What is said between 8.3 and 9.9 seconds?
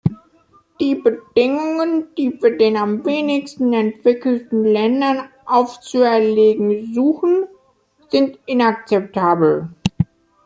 inakzeptabel.